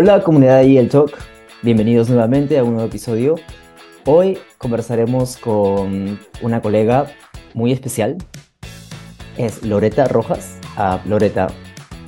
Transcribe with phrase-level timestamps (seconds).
[0.00, 1.10] Hola comunidad de el Talk,
[1.60, 3.34] bienvenidos nuevamente a un nuevo episodio.
[4.04, 7.08] Hoy conversaremos con una colega
[7.52, 8.16] muy especial,
[9.36, 10.56] es Loreta Rojas.
[10.76, 11.48] Ah, Loreta,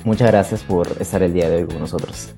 [0.05, 2.33] muchas gracias por estar el día de hoy con nosotros.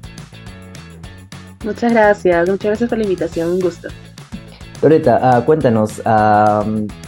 [1.64, 3.90] Muchas gracias, muchas gracias por la invitación, un gusto.
[4.82, 6.02] Loreta, ah, cuéntanos,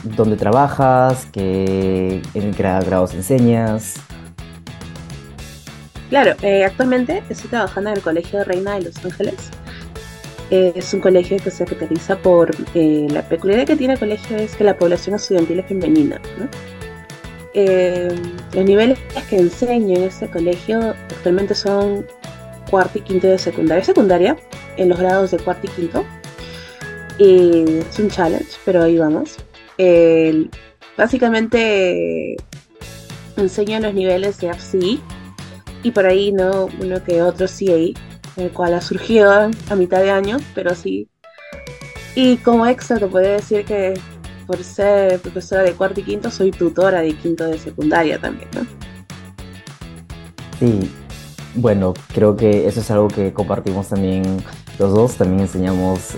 [0.03, 1.27] ¿dónde trabajas?
[1.31, 3.95] ¿Qué, ¿En qué grados enseñas?
[6.09, 9.49] Claro, eh, actualmente estoy trabajando en el Colegio Reina de Los Ángeles.
[10.51, 14.37] Eh, es un colegio que se caracteriza por eh, la peculiaridad que tiene el colegio
[14.37, 16.21] es que la población estudiantil es femenina.
[17.55, 22.05] los niveles que enseño en este colegio actualmente son
[22.69, 23.83] cuarto y quinto de secundaria.
[23.83, 24.37] Secundaria,
[24.77, 26.05] en los grados de cuarto y quinto.
[27.17, 29.37] es un challenge, pero ahí vamos.
[30.95, 32.35] básicamente
[33.37, 35.01] enseño los niveles de FCI
[35.85, 37.93] y por ahí no uno que otro CA,
[38.37, 41.07] el cual ha surgido a mitad de año, pero sí.
[42.15, 43.93] Y como extra te puedo decir que
[44.47, 48.65] por ser profesora de cuarto y quinto, soy tutora de quinto de secundaria también, ¿no?
[50.57, 50.89] Sí,
[51.53, 54.23] bueno, creo que eso es algo que compartimos también
[54.79, 55.17] los dos.
[55.17, 56.17] También enseñamos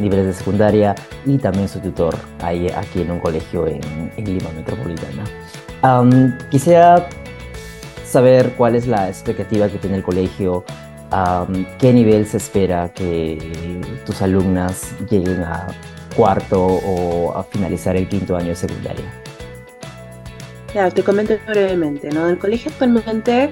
[0.00, 3.80] niveles de secundaria y también soy tutor ahí, aquí en un colegio en,
[4.16, 5.22] Lima Metropolitana.
[6.50, 7.08] quisiera
[8.08, 10.64] saber cuál es la expectativa que tiene el colegio,
[11.78, 15.66] qué nivel se espera que tus alumnas lleguen a
[16.16, 19.04] cuarto o a finalizar el quinto año de secundaria.
[20.72, 22.24] Claro, te comento brevemente, ¿no?
[22.24, 23.50] En el colegio actualmente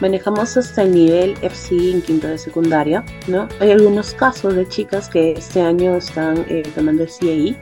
[0.00, 3.48] manejamos hasta el nivel FC en quinto de secundaria, ¿no?
[3.60, 7.56] Hay algunos casos de chicas que este año están eh, tomando el CAI,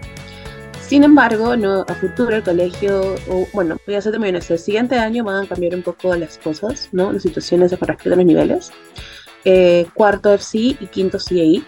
[0.93, 3.15] sin embargo, no, a futuro el colegio,
[3.55, 6.37] bueno, voy a ser muy honesto, el siguiente año van a cambiar un poco las
[6.37, 7.11] cosas, ¿no?
[7.11, 8.71] Las situaciones con respecto a los niveles.
[9.47, 11.65] Eh, cuarto FC y quinto CAI.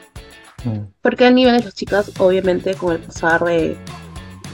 [0.64, 0.78] Mm.
[1.00, 3.78] Porque el nivel de las chicas, obviamente, con el pasar de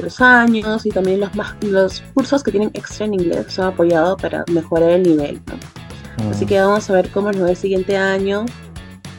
[0.01, 4.23] los años y también los, más, los cursos que tienen extra en inglés son apoyados
[4.23, 6.27] para mejorar el nivel, ¿no?
[6.27, 6.31] Mm.
[6.31, 8.47] Así que vamos a ver cómo nos va el siguiente año.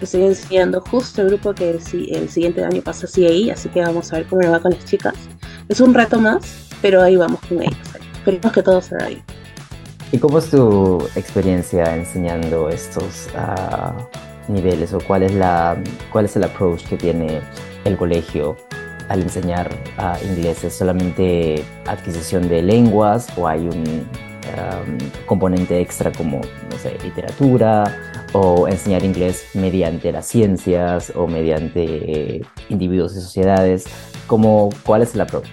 [0.01, 1.79] Estoy enseñando justo el grupo que el,
[2.09, 4.84] el siguiente año pasa CAI, así que vamos a ver cómo nos va con las
[4.84, 5.13] chicas.
[5.69, 7.78] Es un reto más, pero ahí vamos con ellos.
[8.16, 9.22] Esperemos que todo sea ahí.
[10.12, 13.95] ¿Y cómo es tu experiencia enseñando estos ah,
[14.47, 15.78] niveles o cuál es, la,
[16.12, 17.39] cuál es el approach que tiene
[17.85, 18.57] el colegio
[19.07, 20.63] al enseñar uh, inglés?
[20.63, 24.07] ¿Es solamente adquisición de lenguas o hay un
[25.25, 27.83] componente extra como, no sé, literatura
[28.34, 33.86] o enseñar inglés mediante las ciencias o mediante individuos y sociedades?
[34.31, 35.50] como cuál es el approach?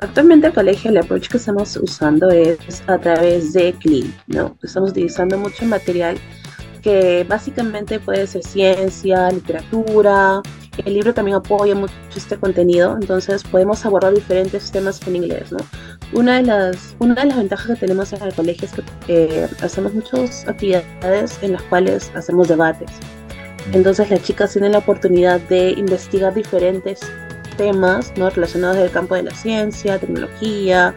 [0.00, 4.56] Actualmente el colegio, el approach que estamos usando es a través de CLIN, ¿no?
[4.60, 6.18] Estamos utilizando mucho material
[6.82, 10.42] que básicamente puede ser ciencia, literatura.
[10.84, 15.58] El libro también apoya mucho este contenido, entonces podemos abordar diferentes temas en inglés, ¿no?
[16.12, 19.48] Una de las, una de las ventajas que tenemos en el colegio es que eh,
[19.62, 22.90] hacemos muchas actividades en las cuales hacemos debates.
[23.72, 27.00] Entonces las chicas tienen la oportunidad de investigar diferentes
[27.56, 28.28] temas ¿no?
[28.30, 30.96] relacionados del campo de la ciencia, tecnología,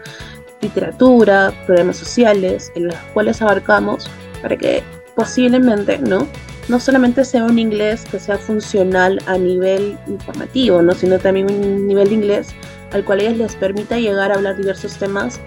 [0.60, 4.10] literatura, problemas sociales, en los cuales abarcamos
[4.42, 4.82] para que
[5.14, 6.26] posiblemente no,
[6.68, 10.92] no solamente sea un inglés que sea funcional a nivel informativo, ¿no?
[10.92, 12.48] sino también un nivel de inglés
[12.92, 15.40] al cual ellas les permita llegar a hablar diversos temas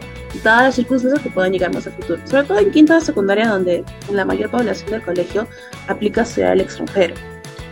[0.44, 2.20] dadas las circunstancias que puedan llegar más a futuro.
[2.26, 5.48] Sobre todo en quinta de secundaria, donde la mayor población del colegio
[5.88, 7.16] aplica sea el extranjero.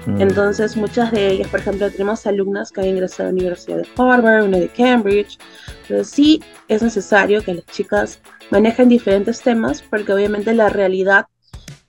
[0.06, 0.22] Mm.
[0.22, 3.88] Entonces, muchas de ellas, por ejemplo, tenemos alumnas que han ingresado a la Universidad de
[3.98, 5.38] Harvard, una de Cambridge.
[5.84, 8.20] Entonces, sí es necesario que las chicas
[8.52, 11.26] manejen diferentes temas, porque obviamente la realidad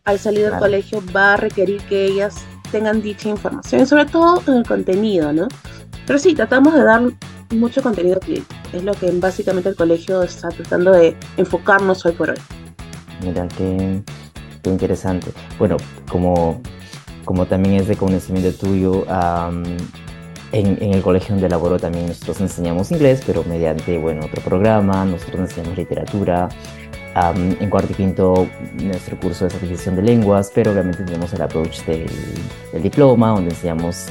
[0.05, 2.37] al salir del colegio va a requerir que ellas
[2.71, 5.49] tengan dicha información, sobre todo en el contenido, ¿no?
[6.07, 7.03] Pero sí, tratamos de dar
[7.51, 8.43] mucho contenido que
[8.73, 12.37] es lo que básicamente el colegio está tratando de enfocarnos hoy por hoy.
[13.23, 14.03] Mira, qué,
[14.65, 15.31] interesante.
[15.59, 15.77] Bueno,
[16.11, 16.61] como,
[17.25, 19.07] como también es de conocimiento tuyo,
[20.53, 25.05] en, en, el colegio donde laboro también nosotros enseñamos inglés, pero mediante, bueno, otro programa,
[25.05, 26.49] nosotros enseñamos literatura.
[27.15, 28.49] en cuarto y quinto,
[28.83, 32.11] nuestro curso es adquisición de lenguas, pero obviamente tenemos el approach del,
[32.73, 34.09] del diploma, donde enseñamos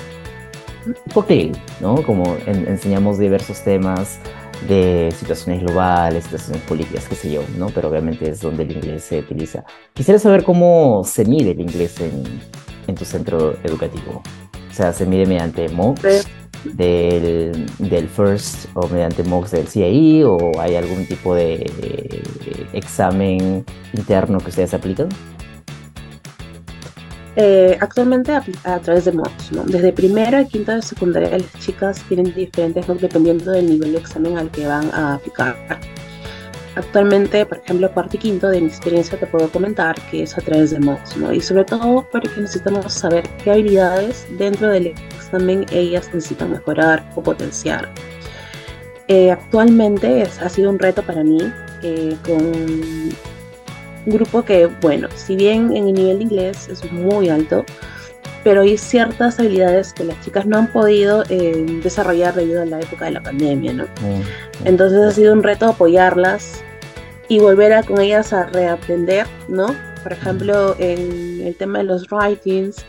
[1.13, 1.51] cocktail,
[1.81, 1.95] ¿no?
[2.03, 4.19] Como enseñamos diversos temas
[4.67, 7.67] de situaciones globales, situaciones políticas, qué sé yo, ¿no?
[7.69, 9.63] Pero obviamente es donde el inglés se utiliza.
[9.93, 12.23] Quisiera saber cómo se mide el inglés en,
[12.87, 14.21] en tu centro educativo.
[14.69, 16.27] O sea, ¿se mide mediante MOOCs
[16.73, 22.23] del, del FIRST o mediante MOOCs del CIE o hay algún tipo de
[22.73, 25.09] examen interno que ustedes aplican?
[27.37, 29.63] Eh, actualmente a, través de mods, ¿no?
[29.63, 33.97] Desde primero a quinto de secundaria las chicas tienen diferentes mods dependiendo del nivel de
[33.97, 35.57] examen al que van a aplicar.
[36.75, 40.41] Actualmente, por ejemplo, cuarto y quinto de mi experiencia te puedo comentar que es a
[40.41, 41.33] través de mods, ¿no?
[41.33, 47.23] Y sobre todo porque necesitamos saber qué habilidades dentro del examen ellas necesitan mejorar o
[47.23, 47.89] potenciar.
[49.07, 51.39] Eh, actualmente ha sido un reto para mí
[51.83, 53.13] eh, con
[54.06, 57.66] un grupo que, bueno, si bien en el nivel de inglés es muy alto,
[58.44, 62.80] pero hay ciertas habilidades que las chicas no han podido eh, desarrollar debido a la
[62.80, 63.86] época de la pandemia, ¿no?
[63.86, 66.63] Mm, Entonces ha sido un reto apoyarlas
[67.28, 69.75] y volver a con ellas a reaprender, ¿no?
[70.04, 72.86] Por ejemplo, en el tema de los writings,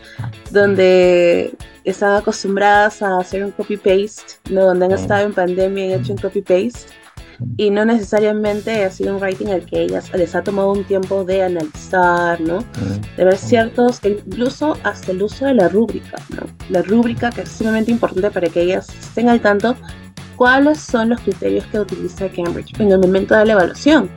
[0.51, 1.55] donde
[1.85, 4.67] están acostumbradas a hacer un copy-paste, ¿no?
[4.67, 6.93] Donde han estado en pandemia y han hecho un copy-paste.
[7.57, 11.25] Y no necesariamente ha sido un writing al que ellas les ha tomado un tiempo
[11.25, 12.65] de analizar, ¿no?
[13.17, 16.47] De ver ciertos, incluso hasta el uso de la rúbrica, ¿no?
[16.71, 19.77] La rúbrica que es sumamente importante para que ellas estén al tanto
[20.37, 24.11] cuáles son los criterios que utiliza Cambridge en el momento de la evaluación.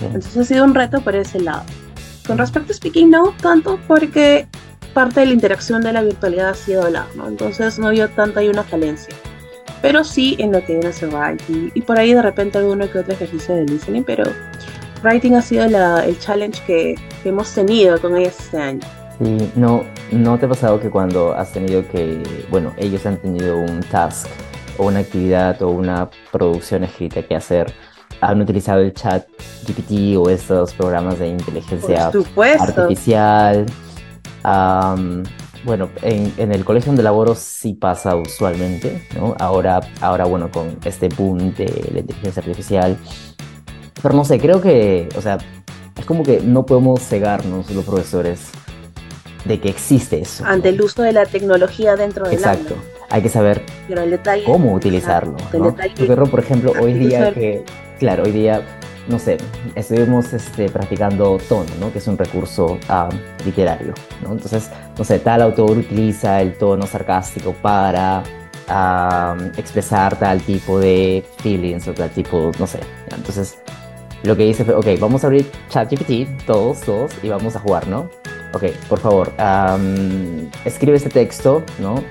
[0.00, 1.64] Entonces ha sido un reto por ese lado.
[2.26, 4.46] Con respecto a speaking, no tanto porque
[4.94, 7.28] parte de la interacción de la virtualidad ha sido hablar, ¿no?
[7.28, 9.14] Entonces no vio tanto hay una falencia.
[9.82, 11.70] Pero sí en lo que viene a ser writing.
[11.74, 14.24] Y por ahí de repente alguno que otro ejercicio de listening, pero
[15.02, 16.94] writing ha sido el challenge que,
[17.24, 18.80] hemos tenido con ellas este año.
[19.18, 23.58] Sí, no, ¿no te ha pasado que cuando has tenido que, bueno, ellos han tenido
[23.58, 24.28] un task
[24.78, 27.72] o una actividad o una producción escrita que hacer,
[28.20, 29.26] han utilizado el chat
[29.66, 32.06] GPT o estos programas de inteligencia
[32.58, 33.66] artificial?
[35.64, 39.34] Bueno, en, el colegio donde laboro sí pasa usualmente, ¿no?
[39.38, 42.96] Ahora, ahora, bueno, con este boom de la inteligencia artificial.
[44.00, 45.38] Pero no sé, creo que, o sea,
[45.98, 48.50] es como que no podemos cegarnos los profesores
[49.44, 50.44] de que existe eso.
[50.44, 52.74] Ante el uso de la tecnología dentro del Exacto.
[53.10, 53.62] Hay que saber
[54.44, 55.36] cómo utilizarlo.
[55.52, 55.74] ¿no?
[55.74, 57.64] Porque, por ejemplo, hoy día que,
[57.98, 58.77] claro, hoy día
[59.08, 59.38] no sé,
[59.74, 61.90] estuvimos este, practicando tono, ¿no?
[61.92, 63.08] que es un recurso ah,
[63.44, 63.94] literario.
[64.22, 64.32] ¿no?
[64.32, 68.22] Entonces, no sé, tal autor utiliza el tono sarcástico para
[68.68, 72.80] ah, expresar tal tipo de feelings o tal tipo, no sé.
[73.10, 73.58] Entonces,
[74.22, 77.88] lo que hice fue, ok, vamos a abrir ChatGPT, todos, todos, y vamos a jugar,
[77.88, 78.10] ¿no?
[78.52, 79.32] Ok, por favor,
[80.64, 82.02] escribe este texto, ¿no?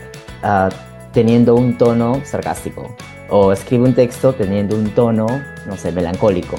[0.43, 0.69] Ah,
[1.13, 2.95] teniendo un tono sarcástico.
[3.29, 5.27] O escribe un texto teniendo un tono,
[5.65, 6.57] no sé, melancólico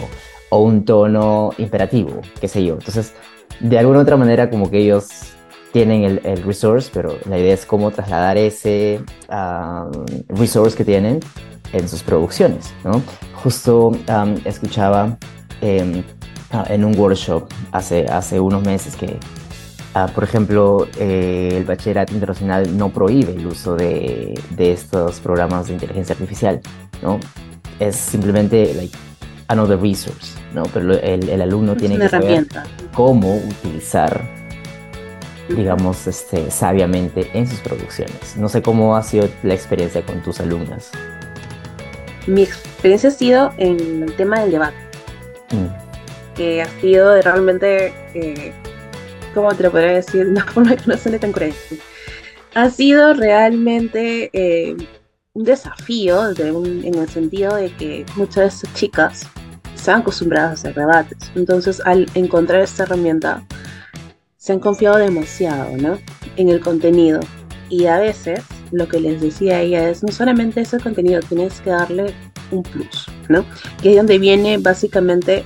[0.50, 2.74] o un tono imperativo, qué sé yo.
[2.74, 3.14] Entonces,
[3.60, 5.08] de alguna otra manera como que ellos
[5.72, 9.00] tienen el, el resource, pero la idea es cómo trasladar ese
[10.28, 11.20] resource que tienen
[11.72, 13.02] en sus producciones, ¿no?
[13.42, 13.92] Justo
[14.44, 15.18] escuchaba
[15.60, 16.02] em,
[16.50, 19.18] ah, en un workshop hace, hace unos meses que,
[19.94, 25.68] ah, por ejemplo, eh, el bachillerato internacional no prohíbe el uso de, de estos programas
[25.68, 26.60] de inteligencia artificial,
[27.02, 27.18] ¿no?
[27.78, 28.96] Es simplemente like,
[29.48, 30.62] another resource, ¿no?
[30.72, 32.46] Pero el, el alumno tiene que saber
[32.94, 34.20] cómo utilizar,
[35.48, 38.36] digamos, este, sabiamente en sus producciones.
[38.36, 40.90] No sé cómo ha sido la experiencia con tus alumnas.
[42.26, 44.76] Mi experiencia ha sido en el tema del debate,
[45.50, 46.36] mm.
[46.36, 48.52] que ha sido realmente, eh,
[49.34, 50.24] ¿cómo te lo podría decir?
[50.26, 51.76] De una forma que no suene tan correcta.
[52.54, 54.76] Ha sido realmente eh,
[55.34, 59.28] un desafío en el sentido de que muchas de estas chicas
[59.74, 61.30] están acostumbradas a hacer debates.
[61.34, 63.46] Entonces, al encontrar esta herramienta,
[64.36, 65.98] se han confiado demasiado, ¿no?
[66.36, 67.20] En el contenido.
[67.68, 68.42] Y a veces,
[68.72, 72.14] lo que les decía ella es, no solamente ese contenido, tienes que darle
[72.50, 73.44] un plus, ¿no?
[73.82, 75.44] Que es donde viene básicamente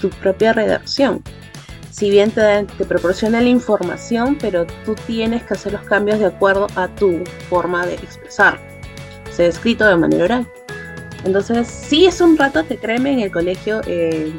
[0.00, 1.22] tu propia redacción.
[1.92, 6.26] Si bien te, te proporciona la información, pero tú tienes que hacer los cambios de
[6.26, 8.58] acuerdo a tu forma de expresar.
[9.30, 10.46] Se ha escrito de manera oral.
[11.24, 13.82] Entonces, sí es un rato que créeme en el colegio.
[13.86, 14.32] Eh,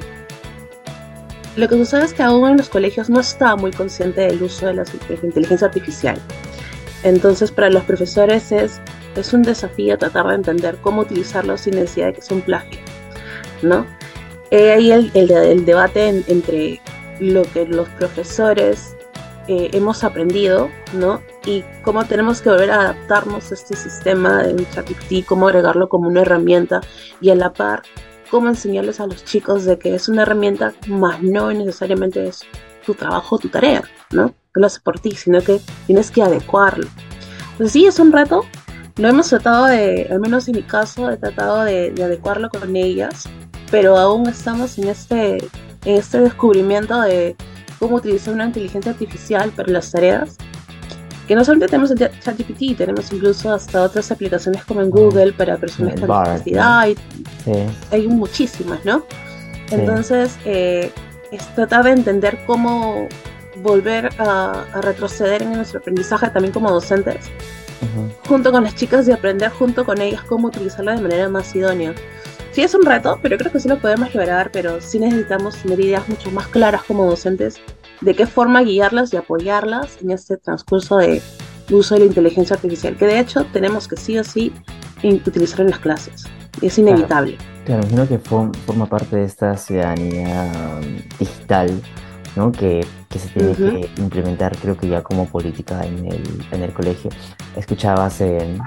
[1.56, 4.66] lo que sucede es que aún en los colegios no está muy consciente del uso
[4.66, 4.84] de la,
[5.22, 6.20] inteligencia artificial.
[7.04, 8.82] Entonces, para los profesores es,
[9.16, 12.80] es un desafío tratar de entender cómo utilizarlo sin necesidad de que sea un plagio,
[13.62, 13.86] ¿no?
[14.52, 16.80] ahí el, el, debate entre
[17.32, 18.96] lo que los profesores
[19.48, 21.22] eh, hemos aprendido, ¿no?
[21.46, 26.08] Y cómo tenemos que volver a adaptarnos a este sistema de ChatGPT, cómo agregarlo como
[26.08, 26.82] una herramienta
[27.20, 27.84] y a la par,
[28.32, 32.42] cómo enseñarles a los chicos de que es una herramienta, más no necesariamente es
[32.86, 34.30] tu trabajo, tu tarea, ¿no?
[34.54, 36.88] Que lo hace por ti, sino que tienes que adecuarlo.
[37.58, 38.46] Pues sí, es un reto.
[38.96, 42.76] Lo hemos tratado de, al menos en mi caso, he tratado de, de adecuarlo con
[42.76, 43.26] ellas,
[43.72, 45.38] pero aún estamos en este,
[45.86, 47.36] este descubrimiento de
[47.80, 50.38] cómo utilizar una inteligencia artificial para las tareas
[51.28, 55.94] que no solamente tenemos ChatGPT, tenemos incluso hasta otras aplicaciones como en Google para personas
[55.94, 56.82] con discapacidad.
[57.92, 59.06] Hay muchísimas, ¿no?
[59.72, 60.92] Entonces, eh,
[61.32, 63.08] es tratar de entender cómo
[63.62, 67.32] volver a, retroceder en nuestro aprendizaje también como docentes,
[68.28, 71.94] junto con las chicas y aprender junto con ellas cómo utilizarla de manera más idónea.
[72.54, 75.80] Sí es un reto, pero creo que sí lo podemos lograr, pero sí necesitamos tener
[75.80, 77.60] ideas mucho más claras como docentes
[78.02, 81.20] de qué forma guiarlas y apoyarlas en este transcurso de
[81.72, 84.54] uso de la inteligencia artificial, que de hecho tenemos que sí o sí
[85.04, 86.26] utilizar en las clases.
[86.62, 87.38] Es inevitable.
[87.66, 91.82] Claro, imagino que forma parte de esta ciudadanía um, digital
[92.36, 92.52] ¿no?
[92.52, 96.72] que, que se tiene que implementar, creo que ya como política en el, en el
[96.72, 97.10] colegio.
[97.56, 98.60] Escuchaba hace,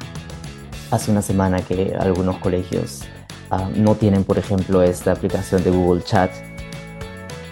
[0.90, 3.04] hace una semana que algunos colegios
[3.50, 6.30] uh, no tienen, por ejemplo, esta aplicación de Google Chat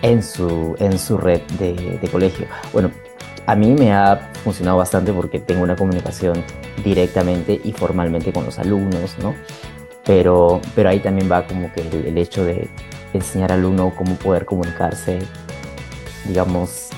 [0.03, 2.47] en su, en su red de, de colegio.
[2.73, 2.91] Bueno,
[3.47, 6.43] a mí me ha funcionado bastante porque tengo una comunicación
[6.83, 9.35] directamente y formalmente con los alumnos, ¿no?
[10.05, 12.69] Pero, pero ahí también va como que el, hecho de
[13.13, 15.19] enseñar al alumno cómo poder comunicarse,
[16.27, 16.91] digamos,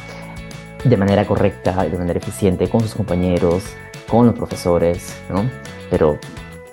[0.84, 3.64] de manera correcta, de manera eficiente con sus compañeros,
[4.08, 5.48] con los profesores, ¿no?
[5.90, 6.18] Pero,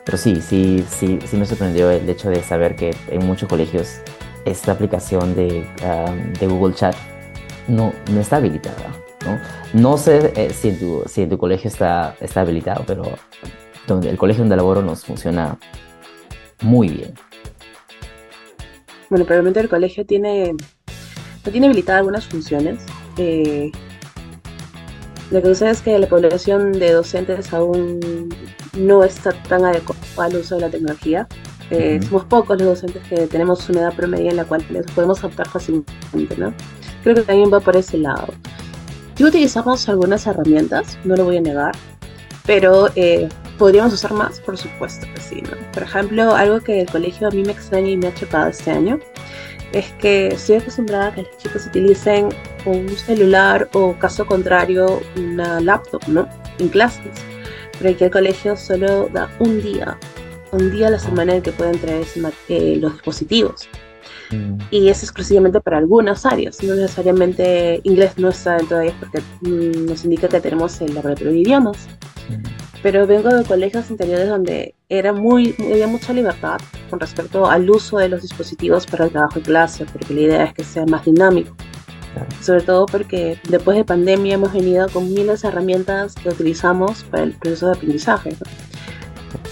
[0.06, 4.02] pero sí, sí, sí, sí me sorprendió el hecho de saber que en muchos colegios
[4.46, 5.66] esta aplicación de,
[6.40, 6.96] de Google Chat
[7.68, 8.92] no, no está habilitada.
[9.26, 9.40] ¿no?
[9.74, 13.04] No sé eh, si, en tu, si en tu colegio está, está habilitado, pero
[13.88, 15.58] el colegio donde laboro nos funciona
[16.62, 17.14] muy bien.
[19.10, 20.54] Bueno, probablemente el colegio tiene,
[21.46, 22.84] no tiene habilitadas algunas funciones.
[23.18, 23.72] Eh,
[25.32, 28.30] lo que sucede es que la población de docentes aún
[28.78, 31.28] no está tan adecuada al uso de la tecnología.
[31.70, 35.20] Eh, somos pocos los docentes que tenemos una edad promedio en la cual les podemos
[35.24, 36.54] adaptar fácilmente, ¿no?
[37.04, 38.34] Creo que también va por ese lado.
[39.16, 41.76] Sí utilizamos algunas herramientas, no lo voy a negar,
[42.46, 45.52] pero eh, podríamos usar más, por supuesto que sí, ¿no?
[45.72, 48.72] Por ejemplo, algo que el colegio a mí me extraña y me ha chocado este
[48.72, 49.00] año
[49.72, 52.30] es que estoy acostumbrada a que los chicos utilicen
[52.66, 56.28] un celular o, caso contrario, una laptop, ¿no?
[56.60, 57.33] En clases.
[57.84, 60.00] Pero aquí el colegio solo da un día,
[60.54, 62.06] un día a la semana en que pueden traer
[62.48, 63.68] eh, los dispositivos.
[64.32, 64.58] Mm.
[64.72, 69.20] Y es exclusivamente para algunas áreas, no necesariamente inglés no está dentro de ellas porque
[69.42, 71.78] mm, nos indica que tenemos el laboratorio de idiomas.
[72.30, 72.44] Mm.
[72.82, 77.98] Pero vengo de colegios interiores donde era muy, había mucha libertad con respecto al uso
[77.98, 81.04] de los dispositivos para el trabajo en clase, porque la idea es que sea más
[81.04, 81.54] dinámico.
[82.42, 87.24] Sobre todo porque después de pandemia hemos venido con miles de herramientas que utilizamos para
[87.24, 88.36] el proceso de aprendizaje.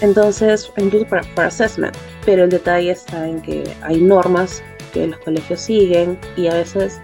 [0.00, 5.18] Entonces, incluso para, para assessment, pero el detalle está en que hay normas que los
[5.18, 7.00] colegios siguen y a veces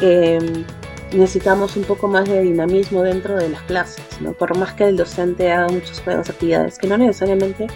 [0.00, 0.64] em,
[1.12, 4.32] necesitamos un poco más de dinamismo dentro de las clases, ¿no?
[4.32, 7.66] Por más que el docente haga muchos juegos, actividades que no necesariamente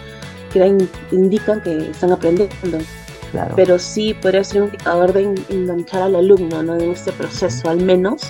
[1.11, 2.79] indican que están aprendiendo,
[3.55, 6.75] pero sí podría ser un indicador de enganchar al alumno, ¿no?
[6.75, 8.21] En este proceso al menos.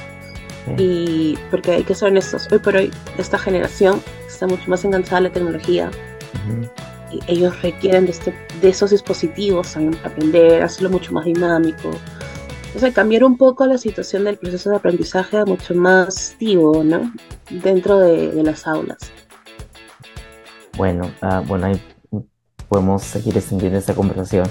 [0.78, 5.18] Y porque hay que ser honestos, hoy por hoy esta generación está mucho más enganchada
[5.18, 5.90] a la tecnología
[7.28, 11.92] ellos requieren de, este, de esos dispositivos para aprender, hacerlo mucho más dinámico.
[12.76, 16.84] O sea, cambiar un poco la situación del proceso de aprendizaje a mucho más activo,
[16.84, 17.12] ¿no?
[17.50, 19.00] Dentro de, las aulas.
[20.78, 21.82] Bueno, uh, bueno, ahí
[22.68, 24.46] podemos seguir extendiendo esta conversación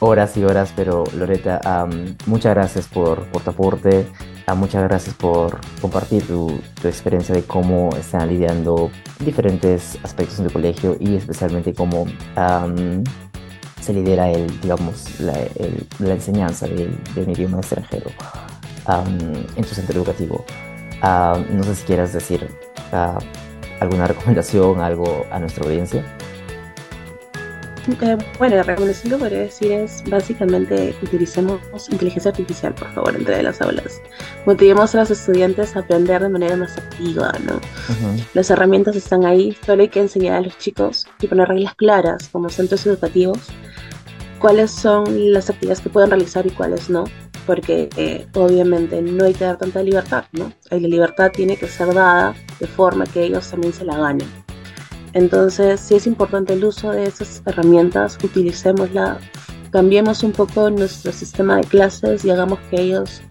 [0.00, 1.86] horas y horas, pero Loreta,
[2.26, 4.06] muchas gracias por, por tu aporte,
[4.54, 10.96] muchas gracias por compartir tu, experiencia de cómo están lidiando diferentes aspectos en tu colegio
[11.00, 12.06] y especialmente cómo
[13.80, 15.34] se lidera el, digamos, la,
[16.00, 18.10] enseñanza de, un idioma extranjero
[19.56, 20.44] en tu centro educativo.
[21.02, 22.48] no sé si quieras decir
[22.92, 23.18] ah,
[23.80, 26.04] alguna recomendación, algo a nuestra audiencia.
[28.00, 31.60] Eh, bueno, la recomendación que podría decir es básicamente utilicemos
[31.90, 34.00] inteligencia artificial, por favor, entre las aulas.
[34.46, 37.60] Motivemos a los estudiantes a aprender de manera más activa, ¿no?
[38.32, 42.28] Las herramientas están ahí, solo hay que enseñar a los chicos y poner reglas claras
[42.30, 43.38] como centros educativos
[44.44, 47.04] cuáles son las actividades que pueden realizar y cuáles no,
[47.46, 50.52] porque eh, obviamente no hay que dar tanta libertad, ¿no?
[50.70, 54.43] La libertad tiene que ser dada de forma que ellos también se la ganen.
[55.14, 59.18] Entonces, si es importante el uso de esas herramientas, utilicémosla,
[59.70, 63.22] cambiemos un poco nuestro sistema de clases y hagamos que ellos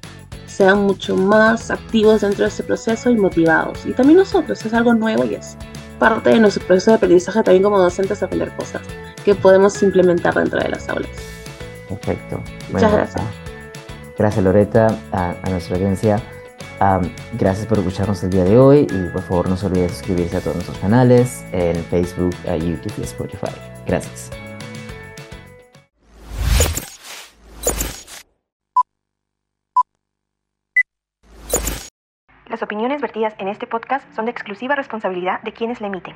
[0.45, 3.85] sean mucho más activos dentro de este proceso y motivados.
[3.85, 5.57] Y también nosotros, es algo nuevo y es
[5.99, 8.81] parte de nuestro proceso de aprendizaje también como docentes aprender cosas
[9.23, 11.09] que podemos implementar dentro de las aulas.
[11.89, 12.41] Perfecto.
[12.71, 13.25] Muchas gracias.
[14.17, 16.21] Gracias Loreta, a, nuestra audiencia.
[17.33, 20.37] Gracias por escucharnos el día de hoy y por favor no se olviden de suscribirse
[20.37, 23.51] a todos nuestros canales en Facebook, YouTube y Spotify.
[23.85, 24.31] Gracias.
[32.47, 36.15] Las opiniones vertidas en este podcast son de exclusiva responsabilidad de quienes la emiten.